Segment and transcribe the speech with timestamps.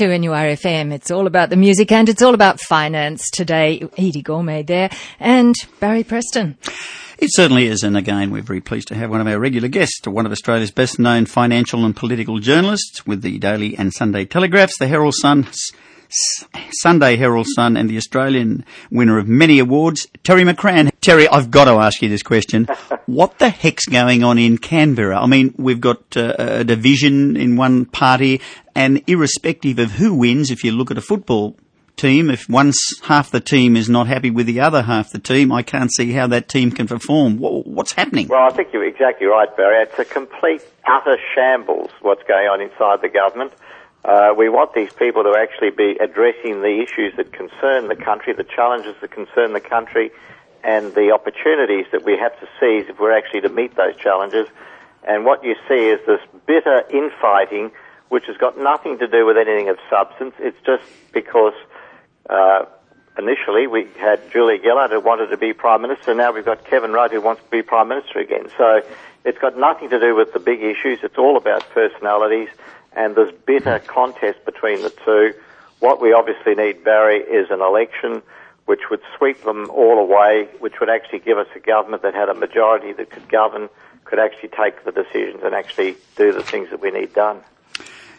[0.00, 3.80] 2NURFM, it's all about the music and it's all about finance today.
[3.96, 6.58] Edie Gourmet there and Barry Preston.
[7.18, 10.04] It certainly is, and again, we're very pleased to have one of our regular guests,
[10.04, 14.78] one of Australia's best known financial and political journalists with the Daily and Sunday Telegraphs,
[14.78, 15.46] the Herald Sun,
[16.70, 20.90] Sunday Herald Sun, and the Australian winner of many awards, Terry McCrann.
[21.00, 22.64] Terry, I've got to ask you this question.
[23.06, 25.20] what the heck's going on in Canberra?
[25.20, 28.40] I mean, we've got uh, a division in one party,
[28.74, 31.56] and irrespective of who wins, if you look at a football
[31.96, 32.72] team, if one
[33.04, 36.12] half the team is not happy with the other half the team, I can't see
[36.12, 37.38] how that team can perform.
[37.38, 38.28] What's happening?
[38.28, 39.82] Well, I think you're exactly right, Barry.
[39.82, 43.52] It's a complete, utter shambles what's going on inside the government.
[44.04, 48.34] Uh, we want these people to actually be addressing the issues that concern the country,
[48.34, 50.10] the challenges that concern the country,
[50.62, 54.46] and the opportunities that we have to seize if we're actually to meet those challenges.
[55.08, 57.70] And what you see is this bitter infighting,
[58.08, 60.34] which has got nothing to do with anything of substance.
[60.38, 61.54] It's just because
[62.28, 62.66] uh,
[63.18, 66.92] initially we had Julia Gillard who wanted to be Prime Minister, now we've got Kevin
[66.92, 68.48] Rudd who wants to be Prime Minister again.
[68.58, 68.82] So
[69.24, 70.98] it's got nothing to do with the big issues.
[71.02, 72.48] It's all about personalities
[72.96, 75.34] and there's bitter contest between the two.
[75.80, 78.22] What we obviously need, Barry, is an election
[78.66, 82.28] which would sweep them all away, which would actually give us a government that had
[82.28, 83.68] a majority that could govern,
[84.04, 87.40] could actually take the decisions and actually do the things that we need done.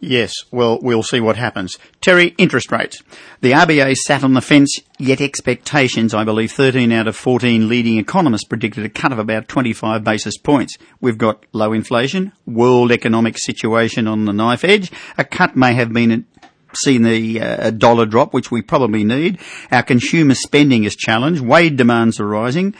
[0.00, 1.76] Yes, well, we'll see what happens.
[2.00, 3.02] Terry, interest rates.
[3.40, 7.98] The RBA sat on the fence, yet expectations, I believe 13 out of 14 leading
[7.98, 10.78] economists predicted a cut of about 25 basis points.
[11.00, 14.92] We've got low inflation, world economic situation on the knife edge.
[15.16, 16.26] A cut may have been
[16.74, 19.40] seen the uh, dollar drop, which we probably need.
[19.72, 21.40] Our consumer spending is challenged.
[21.40, 22.74] Wage demands are rising.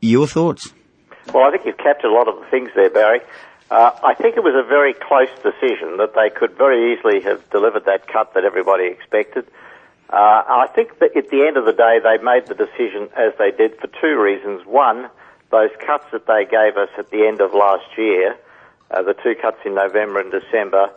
[0.00, 0.72] Your thoughts?
[1.32, 3.20] Well, I think you've captured a lot of the things there, Barry.
[3.70, 7.48] Uh, I think it was a very close decision that they could very easily have
[7.50, 9.46] delivered that cut that everybody expected.
[10.10, 13.32] Uh, I think that at the end of the day, they made the decision as
[13.38, 14.66] they did for two reasons.
[14.66, 15.08] One,
[15.50, 18.36] those cuts that they gave us at the end of last year,
[18.90, 20.90] uh, the two cuts in November and December,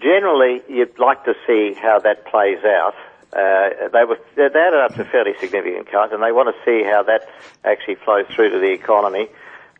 [0.00, 2.94] generally you'd like to see how that plays out.
[3.32, 6.84] Uh, they were they added up to fairly significant cuts, and they want to see
[6.84, 7.26] how that
[7.64, 9.28] actually flows through to the economy.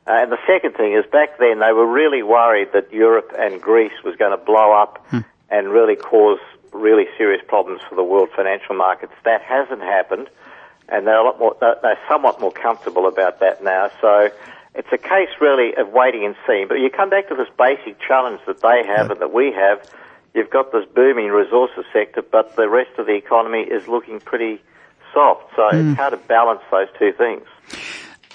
[0.07, 3.61] Uh, and the second thing is back then they were really worried that Europe and
[3.61, 5.21] Greece was going to blow up hmm.
[5.49, 6.41] and really cause
[6.73, 9.13] really serious problems for the world financial markets.
[9.25, 10.29] That hasn't happened,
[10.89, 13.91] and they're a lot more, they're somewhat more comfortable about that now.
[14.01, 14.31] So
[14.75, 16.69] it's a case really of waiting and seeing.
[16.69, 19.89] But you come back to this basic challenge that they have and that we have.
[20.35, 24.63] You've got this booming resources sector, but the rest of the economy is looking pretty
[25.13, 25.55] soft.
[25.55, 25.91] So mm.
[25.91, 27.47] it's hard to balance those two things.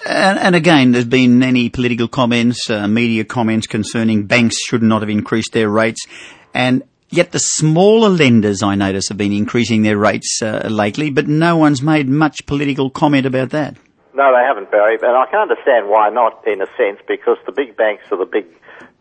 [0.08, 5.02] And, and, again, there's been many political comments, uh, media comments concerning banks should not
[5.02, 6.06] have increased their rates.
[6.54, 11.28] And yet the smaller lenders, I notice, have been increasing their rates uh, lately, but
[11.28, 13.76] no one's made much political comment about that.
[14.14, 14.94] No, they haven't, Barry.
[14.94, 18.24] And I can understand why not, in a sense, because the big banks are the
[18.24, 18.46] big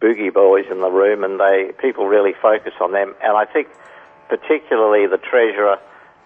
[0.01, 3.16] boogie boys in the room, and they people really focus on them.
[3.23, 3.69] And I think,
[4.28, 5.79] particularly the treasurer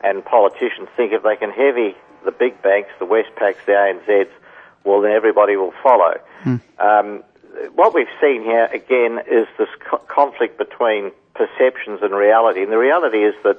[0.03, 4.29] and politicians, think if they can heavy the big banks, the Westpacs, the ANZs,
[4.83, 6.19] well, then everybody will follow.
[6.43, 6.55] Hmm.
[6.79, 7.23] Um,
[7.75, 12.77] what we've seen here again is this co- conflict between perceptions and reality, and the
[12.77, 13.57] reality is that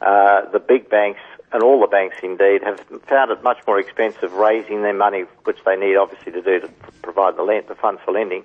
[0.00, 1.20] uh, the big banks
[1.52, 5.58] and all the banks indeed have found it much more expensive raising their money, which
[5.64, 6.68] they need obviously to do to
[7.02, 8.44] provide the, lend, the funds for lending,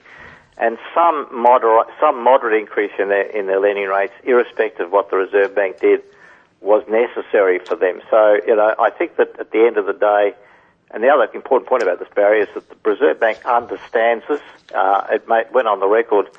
[0.57, 5.09] and some moderate some moderate increase in their in their lending rates, irrespective of what
[5.09, 6.01] the Reserve Bank did,
[6.61, 8.01] was necessary for them.
[8.09, 10.33] So you know, I think that at the end of the day
[10.93, 14.41] and the other important point about this, Barry, is that the Reserve Bank understands this.
[14.73, 16.29] Uh, it went on the record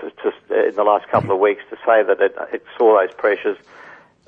[0.00, 3.14] to, to, in the last couple of weeks to say that it, it saw those
[3.14, 3.58] pressures,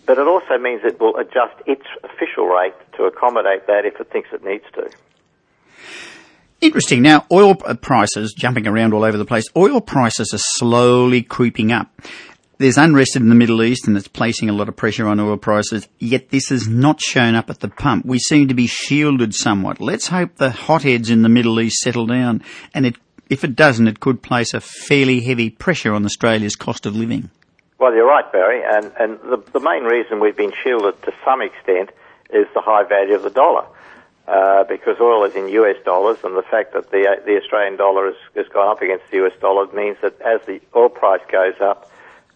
[0.04, 4.10] but it also means it will adjust its official rate to accommodate that if it
[4.10, 4.90] thinks it needs to.
[6.60, 7.02] Interesting.
[7.02, 9.44] Now, oil prices jumping around all over the place.
[9.56, 11.90] Oil prices are slowly creeping up.
[12.62, 15.36] There's unrest in the Middle East and it's placing a lot of pressure on oil
[15.36, 18.06] prices, yet this has not shown up at the pump.
[18.06, 19.80] We seem to be shielded somewhat.
[19.80, 22.98] Let's hope the hotheads in the Middle East settle down and it,
[23.28, 27.30] if it doesn't, it could place a fairly heavy pressure on Australia's cost of living.
[27.80, 31.42] Well, you're right, Barry, and, and the, the main reason we've been shielded to some
[31.42, 31.90] extent
[32.30, 33.66] is the high value of the dollar.
[34.28, 38.06] Uh, because oil is in US dollars, and the fact that the the Australian dollar
[38.06, 41.60] has, has gone up against the US dollar means that as the oil price goes
[41.60, 41.90] up,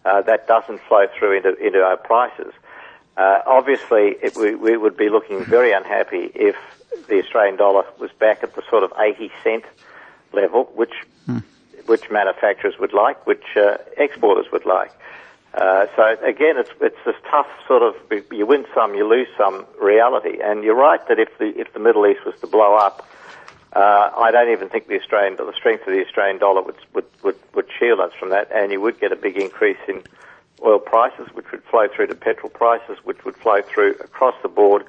[0.07, 2.53] uh, that doesn't flow through into, into our prices.
[3.17, 6.55] Uh, obviously, it, we, we, would be looking very unhappy if
[7.07, 9.65] the Australian dollar was back at the sort of 80 cent
[10.33, 10.93] level, which
[11.25, 11.39] hmm.
[11.87, 14.91] which manufacturers would like, which uh, exporters would like.
[15.53, 17.95] Uh, so again, it's it's this tough sort of
[18.31, 20.37] you win some, you lose some reality.
[20.43, 23.07] And you're right that if the if the Middle East was to blow up,
[23.77, 27.05] uh, I don't even think the Australian the strength of the Australian dollar would would
[27.21, 30.01] would, would shield us from that, and you would get a big increase in
[30.65, 34.49] oil prices, which would flow through to petrol prices, which would flow through across the
[34.49, 34.83] board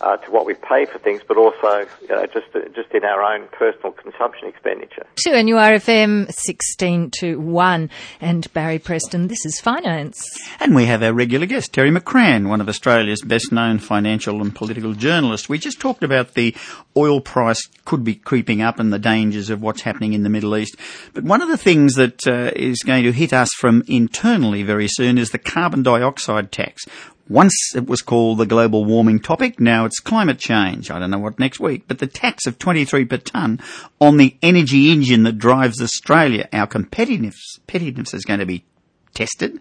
[0.00, 3.22] uh, to what we pay for things, but also you know, just just in our
[3.22, 5.06] own personal consumption expenditure.
[5.26, 7.90] 2NURFM 16 to 1.
[8.20, 10.22] And Barry Preston, this is finance.
[10.60, 14.54] And we have our regular guest, Terry McCrann, one of Australia's best known financial and
[14.54, 15.48] political journalists.
[15.48, 16.54] We just talked about the
[16.96, 20.56] oil price could be creeping up and the dangers of what's happening in the Middle
[20.56, 20.76] East.
[21.14, 24.88] But one of the things that uh, is going to hit us from internally very
[24.88, 26.84] soon is the carbon dioxide tax.
[27.28, 30.90] Once it was called the global warming topic, now it's climate change.
[30.90, 33.60] I don't know what next week, but the tax of 23 per tonne
[34.00, 37.34] on the energy engine that drives Australia, our competitiveness,
[37.66, 38.64] competitiveness is going to be
[39.12, 39.60] tested.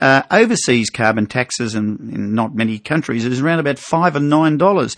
[0.00, 4.56] Uh, overseas carbon taxes in, in, not many countries is around about five and nine
[4.56, 4.96] dollars.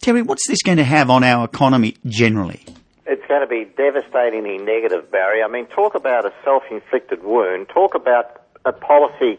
[0.00, 2.62] Terry, what's this going to have on our economy generally?
[3.06, 5.42] It's going to be devastatingly negative, Barry.
[5.42, 7.68] I mean, talk about a self-inflicted wound.
[7.70, 9.38] Talk about a policy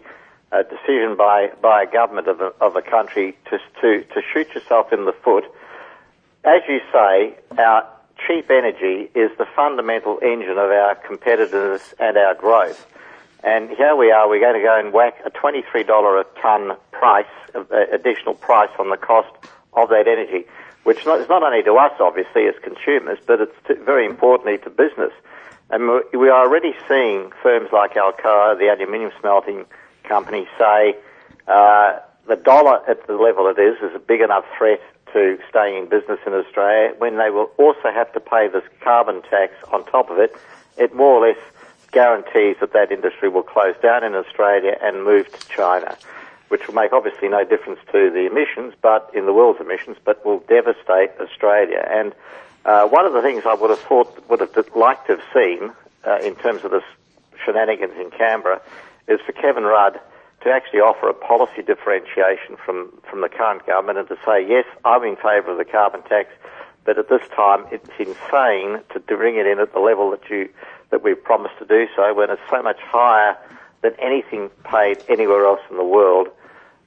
[0.59, 4.53] a decision by, by a government of a, of a country to, to, to shoot
[4.53, 5.43] yourself in the foot.
[6.43, 7.87] As you say, our
[8.25, 12.85] cheap energy is the fundamental engine of our competitiveness and our growth.
[13.43, 17.25] And here we are, we're going to go and whack a $23 a tonne price,
[17.93, 19.29] additional price on the cost
[19.73, 20.47] of that energy,
[20.83, 24.69] which is not only to us, obviously, as consumers, but it's to, very importantly to
[24.69, 25.11] business.
[25.69, 29.65] And we are already seeing firms like Alcoa, the aluminium smelting
[30.07, 30.95] companies say
[31.47, 34.81] uh, the dollar at the level it is is a big enough threat
[35.13, 39.21] to staying in business in Australia when they will also have to pay this carbon
[39.23, 40.35] tax on top of it.
[40.77, 41.37] It more or less
[41.91, 45.97] guarantees that that industry will close down in Australia and move to China,
[46.49, 50.25] which will make obviously no difference to the emissions, but in the world's emissions, but
[50.25, 51.87] will devastate Australia.
[51.89, 52.13] And
[52.65, 55.71] uh, one of the things I would have thought would have liked to have seen
[56.03, 56.83] uh, in terms of this
[57.45, 58.61] shenanigans in Canberra
[59.07, 59.99] is for Kevin Rudd
[60.41, 64.65] to actually offer a policy differentiation from, from the current government and to say, yes,
[64.83, 66.29] I'm in favour of the carbon tax,
[66.83, 70.49] but at this time it's insane to, bring it in at the level that you
[70.91, 73.35] that we've promised to do so when it's so much higher
[73.81, 76.27] than anything paid anywhere else in the world.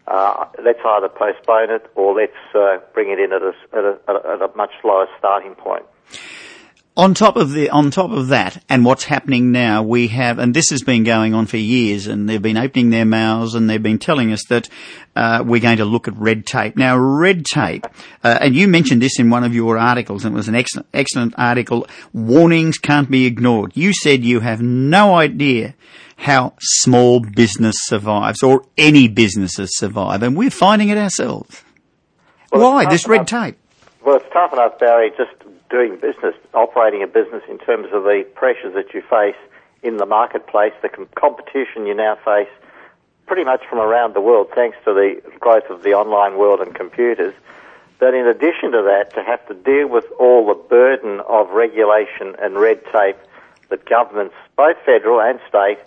[0.06, 4.30] Uh, let's either postpone it or let's uh, bring it in at a, at, a,
[4.30, 5.84] at a much lower starting point.
[6.98, 10.52] On top of the, on top of that, and what's happening now, we have, and
[10.52, 13.80] this has been going on for years, and they've been opening their mouths and they've
[13.80, 14.68] been telling us that
[15.14, 16.76] uh, we're going to look at red tape.
[16.76, 17.86] Now, red tape,
[18.24, 20.88] uh, and you mentioned this in one of your articles, and it was an excellent,
[20.92, 21.86] excellent article.
[22.12, 23.76] Warnings can't be ignored.
[23.76, 25.76] You said you have no idea
[26.16, 31.62] how small business survives, or any businesses survive, and we're finding it ourselves.
[32.50, 33.56] Well, Why this red tape?
[34.04, 35.30] Well, it's tough enough, Barry, just
[35.70, 39.36] doing business, operating a business in terms of the pressures that you face
[39.82, 42.48] in the marketplace, the com- competition you now face
[43.26, 46.74] pretty much from around the world thanks to the growth of the online world and
[46.74, 47.34] computers.
[48.00, 52.36] That in addition to that, to have to deal with all the burden of regulation
[52.40, 53.16] and red tape
[53.68, 55.78] that governments, both federal and state,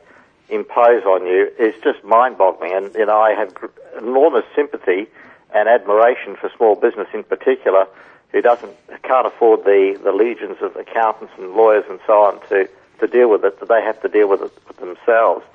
[0.50, 2.74] impose on you is just mind-boggling.
[2.74, 3.56] And you know, I have
[3.98, 5.08] enormous sympathy
[5.54, 7.88] and admiration for small business in particular
[8.32, 8.74] who doesn't
[9.04, 12.70] can't afford the, the legions of accountants and lawyers and so on to,
[13.00, 15.46] to deal with it, that they have to deal with it themselves.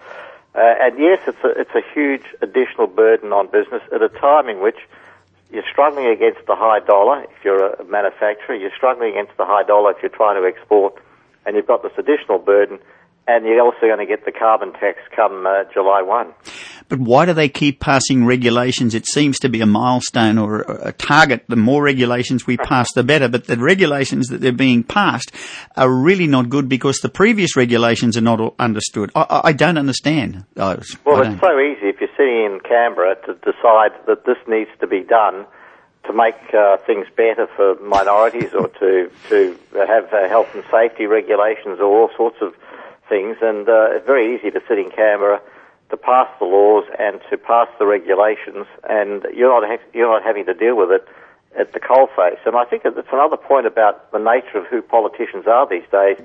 [0.54, 4.48] Uh, and yes, it's a, it's a huge additional burden on business at a time
[4.48, 4.78] in which
[5.50, 9.62] you're struggling against the high dollar if you're a manufacturer, you're struggling against the high
[9.62, 11.00] dollar if you're trying to export,
[11.44, 12.78] and you've got this additional burden
[13.28, 16.32] and you're also going to get the carbon tax come uh, July 1.
[16.88, 18.94] But why do they keep passing regulations?
[18.94, 21.44] It seems to be a milestone or a target.
[21.48, 23.28] The more regulations we pass, the better.
[23.28, 25.32] But the regulations that they're being passed
[25.76, 29.10] are really not good because the previous regulations are not understood.
[29.16, 30.44] I, I don't understand.
[30.54, 34.86] well, it's so easy if you're sitting in Canberra to decide that this needs to
[34.86, 35.46] be done
[36.06, 41.06] to make uh, things better for minorities or to, to have uh, health and safety
[41.06, 42.54] regulations or all sorts of
[43.08, 45.40] things, and uh, it's very easy to sit in Canberra
[45.90, 50.24] to pass the laws and to pass the regulations, and you're not ha- you're not
[50.24, 51.06] having to deal with it
[51.58, 52.38] at the coalface.
[52.44, 56.18] And I think it's another point about the nature of who politicians are these days.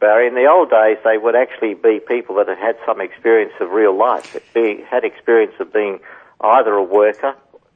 [0.00, 3.52] Barry, in the old days, they would actually be people that had had some experience
[3.60, 6.00] of real life, being, had experience of being
[6.40, 7.34] either a worker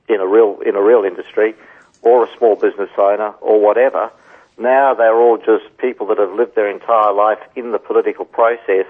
[0.08, 1.54] in a real in a real industry,
[2.02, 4.10] or a small business owner, or whatever
[4.58, 8.86] now they're all just people that have lived their entire life in the political process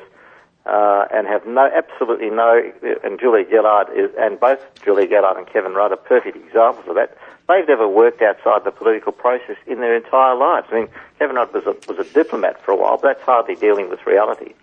[0.67, 2.73] uh, and have no, absolutely no,
[3.05, 6.97] and Julia Gillard is, and both Julia Gillard and Kevin Rudd are perfect examples of
[6.97, 7.17] that.
[7.49, 10.67] They've never worked outside the political process in their entire lives.
[10.73, 13.55] I mean, Kevin Rudd was a, was a diplomat for a while, but that's hardly
[13.55, 14.55] dealing with reality.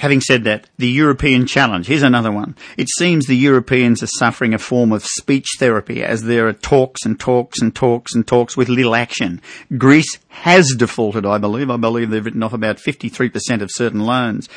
[0.00, 2.56] Having said that, the European challenge, here's another one.
[2.78, 7.04] It seems the Europeans are suffering a form of speech therapy as there are talks
[7.04, 9.42] and talks and talks and talks with little action.
[9.76, 11.68] Greece has defaulted, I believe.
[11.68, 14.48] I believe they've written off about 53% of certain loans.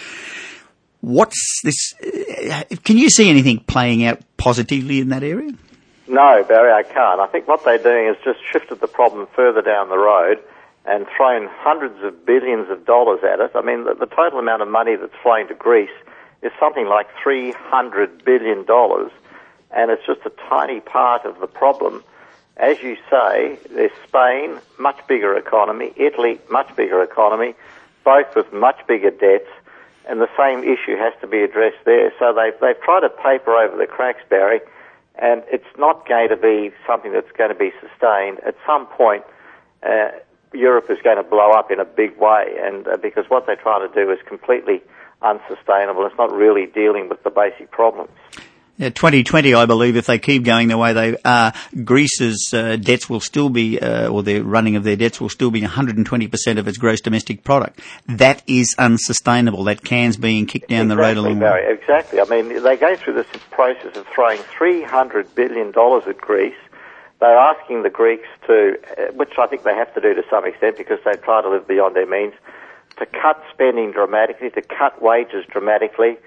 [1.01, 1.93] What's this?
[2.01, 5.51] Uh, can you see anything playing out positively in that area?
[6.07, 7.19] No, Barry, I can't.
[7.19, 10.41] I think what they're doing is just shifted the problem further down the road
[10.85, 13.51] and thrown hundreds of billions of dollars at it.
[13.55, 15.89] I mean, the, the total amount of money that's flowing to Greece
[16.41, 18.65] is something like $300 billion,
[19.71, 22.03] and it's just a tiny part of the problem.
[22.57, 27.55] As you say, there's Spain, much bigger economy, Italy, much bigger economy,
[28.03, 29.49] both with much bigger debts,
[30.05, 32.11] and the same issue has to be addressed there.
[32.19, 34.59] So they've, they've tried to paper over the cracks, Barry,
[35.15, 38.39] and it's not going to be something that's going to be sustained.
[38.45, 39.23] At some point,
[39.81, 40.09] uh,
[40.53, 43.55] Europe is going to blow up in a big way, and uh, because what they're
[43.55, 44.81] trying to do is completely
[45.21, 46.05] unsustainable.
[46.05, 48.11] It's not really dealing with the basic problems.
[48.77, 53.07] Yeah, 2020, I believe, if they keep going the way they are, Greece's uh, debts
[53.07, 56.67] will still be, uh, or the running of their debts will still be 120% of
[56.67, 57.81] its gross domestic product.
[58.07, 59.63] That is unsustainable.
[59.65, 62.19] That can's being kicked down exactly, the road along Barry, Exactly.
[62.19, 66.55] I mean, they go through this process of throwing $300 billion at Greece
[67.23, 70.45] they're asking the Greeks to, uh, which I think they have to do to some
[70.45, 72.33] extent because they try to live beyond their means,
[72.99, 76.17] to cut spending dramatically, to cut wages dramatically.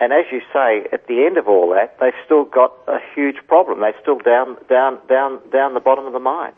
[0.00, 3.36] And as you say, at the end of all that, they've still got a huge
[3.48, 3.80] problem.
[3.80, 6.52] They're still down, down, down, down the bottom of the mine.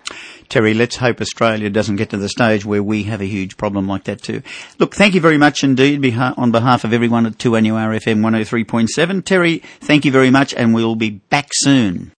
[0.48, 3.88] Terry, let's hope Australia doesn't get to the stage where we have a huge problem
[3.88, 4.42] like that too.
[4.78, 9.24] Look, thank you very much indeed on behalf of everyone at 2NURFM 103.7.
[9.24, 12.10] Terry, thank you very much and we'll be back soon.